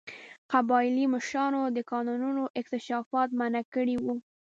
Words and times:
قبایلي 0.51 1.05
مشرانو 1.15 1.61
د 1.75 1.79
کانونو 1.91 2.43
اکتشاف 2.59 3.05
منع 3.39 3.63
کړی 3.73 3.95
و. 3.99 4.05